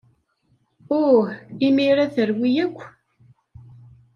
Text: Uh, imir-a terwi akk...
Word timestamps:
Uh, 0.99 1.25
imir-a 1.67 2.05
terwi 2.15 2.51
akk... 2.65 2.79